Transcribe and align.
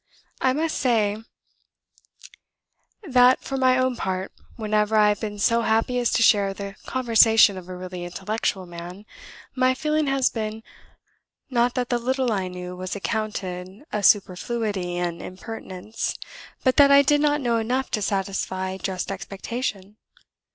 I 0.41 0.51
must 0.53 0.79
say 0.79 1.21
that, 3.07 3.43
for 3.43 3.55
my 3.55 3.77
own 3.77 3.95
part, 3.95 4.31
whenever 4.55 4.95
I 4.97 5.09
have 5.09 5.19
been 5.19 5.37
so 5.37 5.61
happy 5.61 5.99
as 5.99 6.11
to 6.13 6.23
share 6.23 6.55
the 6.55 6.73
conversation 6.87 7.55
of 7.55 7.69
a 7.69 7.75
really 7.77 8.03
intellectual 8.03 8.65
man, 8.65 9.05
my 9.53 9.75
feeling 9.75 10.07
has 10.07 10.31
been, 10.31 10.63
not 11.51 11.75
that 11.75 11.89
the 11.89 11.99
little 11.99 12.31
I 12.31 12.47
knew 12.47 12.75
was 12.75 12.95
accounted 12.95 13.83
a 13.93 14.01
superfluity 14.01 14.97
and 14.97 15.21
impertinence, 15.21 16.15
but 16.63 16.77
that 16.77 16.89
I 16.89 17.03
did 17.03 17.21
not 17.21 17.39
know 17.39 17.57
enough 17.57 17.91
to 17.91 18.01
satisfy 18.01 18.77
just 18.79 19.11
expectation. 19.11 19.97